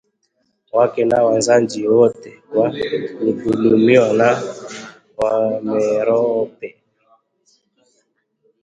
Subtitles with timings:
[0.73, 2.71] wake na Wazanji wote kwa
[3.19, 4.43] kudhulumiwa na
[5.17, 6.75] Wamerope